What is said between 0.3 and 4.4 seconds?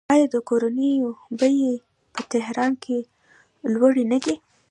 د کورونو بیې په تهران کې لوړې نه دي؟